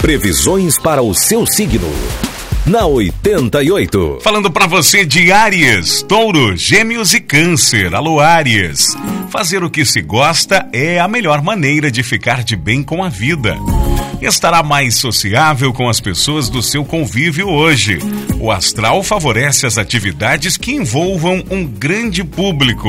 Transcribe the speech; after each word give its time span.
Previsões 0.00 0.78
para 0.78 1.02
o 1.02 1.14
seu 1.14 1.46
signo. 1.46 1.92
Na 2.64 2.86
88. 2.86 4.20
Falando 4.22 4.50
para 4.50 4.66
você 4.66 5.04
de 5.04 5.30
Áries, 5.30 6.02
Touro, 6.02 6.56
Gêmeos 6.56 7.12
e 7.12 7.20
Câncer. 7.20 7.94
Alô, 7.94 8.18
Áries. 8.18 8.96
Fazer 9.28 9.62
o 9.62 9.68
que 9.68 9.84
se 9.84 10.00
gosta 10.00 10.66
é 10.72 10.98
a 10.98 11.06
melhor 11.06 11.42
maneira 11.42 11.90
de 11.90 12.02
ficar 12.02 12.42
de 12.42 12.56
bem 12.56 12.82
com 12.82 13.04
a 13.04 13.10
vida. 13.10 13.58
Estará 14.22 14.62
mais 14.62 14.96
sociável 14.96 15.70
com 15.70 15.86
as 15.86 16.00
pessoas 16.00 16.48
do 16.48 16.62
seu 16.62 16.82
convívio 16.82 17.48
hoje. 17.48 17.98
O 18.40 18.50
astral 18.50 19.02
favorece 19.02 19.66
as 19.66 19.76
atividades 19.76 20.56
que 20.56 20.72
envolvam 20.72 21.44
um 21.50 21.66
grande 21.66 22.24
público. 22.24 22.88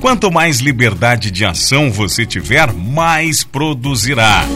Quanto 0.00 0.32
mais 0.32 0.60
liberdade 0.60 1.30
de 1.30 1.44
ação 1.44 1.92
você 1.92 2.24
tiver, 2.24 2.72
mais 2.72 3.44
produzirá. 3.44 4.46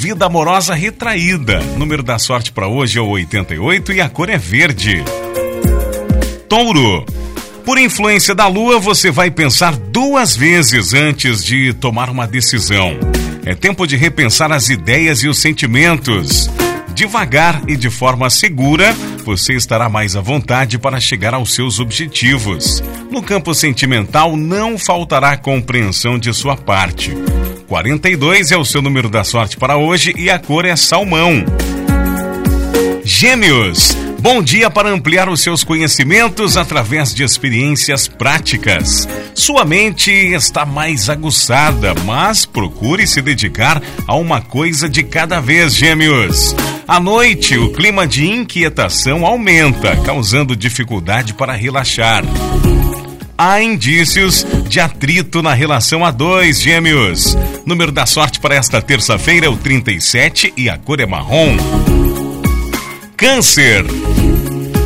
Vida 0.00 0.24
amorosa 0.24 0.74
retraída. 0.74 1.60
Número 1.76 2.02
da 2.02 2.18
sorte 2.18 2.50
para 2.50 2.66
hoje 2.66 2.98
é 2.98 3.02
o 3.02 3.08
88 3.08 3.92
e 3.92 4.00
a 4.00 4.08
cor 4.08 4.30
é 4.30 4.38
verde. 4.38 5.04
Touro. 6.48 7.04
Por 7.66 7.76
influência 7.76 8.34
da 8.34 8.46
lua, 8.46 8.78
você 8.78 9.10
vai 9.10 9.30
pensar 9.30 9.76
duas 9.76 10.34
vezes 10.34 10.94
antes 10.94 11.44
de 11.44 11.74
tomar 11.74 12.08
uma 12.08 12.26
decisão. 12.26 12.98
É 13.44 13.54
tempo 13.54 13.86
de 13.86 13.94
repensar 13.94 14.50
as 14.52 14.70
ideias 14.70 15.22
e 15.22 15.28
os 15.28 15.38
sentimentos. 15.38 16.50
Devagar 16.94 17.60
e 17.68 17.76
de 17.76 17.90
forma 17.90 18.30
segura, 18.30 18.94
você 19.22 19.52
estará 19.52 19.90
mais 19.90 20.16
à 20.16 20.22
vontade 20.22 20.78
para 20.78 20.98
chegar 20.98 21.34
aos 21.34 21.54
seus 21.54 21.78
objetivos. 21.78 22.82
No 23.10 23.22
campo 23.22 23.52
sentimental, 23.54 24.34
não 24.34 24.78
faltará 24.78 25.36
compreensão 25.36 26.18
de 26.18 26.32
sua 26.32 26.56
parte. 26.56 27.14
42 27.70 28.50
é 28.50 28.56
o 28.56 28.64
seu 28.64 28.82
número 28.82 29.08
da 29.08 29.22
sorte 29.22 29.56
para 29.56 29.76
hoje 29.76 30.12
e 30.18 30.28
a 30.28 30.40
cor 30.40 30.64
é 30.64 30.74
salmão. 30.74 31.44
Gêmeos. 33.04 33.96
Bom 34.18 34.42
dia 34.42 34.68
para 34.68 34.90
ampliar 34.90 35.28
os 35.28 35.40
seus 35.40 35.62
conhecimentos 35.62 36.56
através 36.56 37.14
de 37.14 37.22
experiências 37.22 38.08
práticas. 38.08 39.08
Sua 39.36 39.64
mente 39.64 40.10
está 40.10 40.66
mais 40.66 41.08
aguçada, 41.08 41.94
mas 42.04 42.44
procure 42.44 43.06
se 43.06 43.22
dedicar 43.22 43.80
a 44.04 44.16
uma 44.16 44.40
coisa 44.40 44.88
de 44.88 45.04
cada 45.04 45.38
vez, 45.38 45.76
Gêmeos. 45.76 46.56
À 46.88 46.98
noite, 46.98 47.56
o 47.56 47.72
clima 47.72 48.04
de 48.04 48.28
inquietação 48.28 49.24
aumenta, 49.24 49.96
causando 49.98 50.56
dificuldade 50.56 51.34
para 51.34 51.52
relaxar 51.52 52.24
há 53.40 53.62
indícios 53.62 54.46
de 54.68 54.80
atrito 54.80 55.40
na 55.40 55.54
relação 55.54 56.04
a 56.04 56.10
dois 56.10 56.60
gêmeos. 56.60 57.34
Número 57.64 57.90
da 57.90 58.04
sorte 58.04 58.38
para 58.38 58.54
esta 58.54 58.82
terça-feira 58.82 59.46
é 59.46 59.48
o 59.48 59.56
37 59.56 60.52
e 60.58 60.68
a 60.68 60.76
cor 60.76 61.00
é 61.00 61.06
marrom. 61.06 61.56
Câncer. 63.16 63.86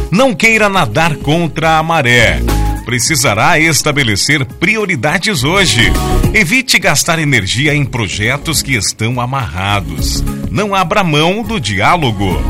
Não 0.08 0.32
queira 0.32 0.68
nadar 0.68 1.16
contra 1.16 1.78
a 1.78 1.82
maré. 1.82 2.40
Precisará 2.84 3.58
estabelecer 3.58 4.44
prioridades 4.44 5.42
hoje. 5.42 5.90
Evite 6.32 6.78
gastar 6.78 7.18
energia 7.18 7.74
em 7.74 7.84
projetos 7.84 8.62
que 8.62 8.76
estão 8.76 9.20
amarrados. 9.20 10.22
Não 10.48 10.76
abra 10.76 11.02
mão 11.02 11.42
do 11.42 11.58
diálogo. 11.58 12.40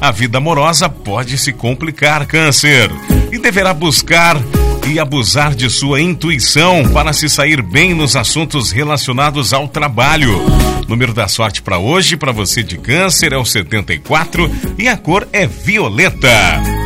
A 0.00 0.12
vida 0.12 0.38
amorosa 0.38 0.88
pode 0.88 1.36
se 1.36 1.52
complicar, 1.52 2.26
Câncer, 2.26 2.88
e 3.38 3.40
deverá 3.40 3.72
buscar 3.72 4.36
e 4.88 4.98
abusar 4.98 5.54
de 5.54 5.70
sua 5.70 6.00
intuição 6.00 6.88
para 6.92 7.12
se 7.12 7.28
sair 7.28 7.62
bem 7.62 7.94
nos 7.94 8.16
assuntos 8.16 8.72
relacionados 8.72 9.52
ao 9.52 9.68
trabalho. 9.68 10.42
Número 10.88 11.14
da 11.14 11.28
sorte 11.28 11.62
para 11.62 11.78
hoje, 11.78 12.16
para 12.16 12.32
você 12.32 12.62
de 12.64 12.76
câncer, 12.76 13.32
é 13.32 13.36
o 13.36 13.44
74 13.44 14.50
e 14.76 14.88
a 14.88 14.96
cor 14.96 15.28
é 15.32 15.46
violeta. 15.46 16.77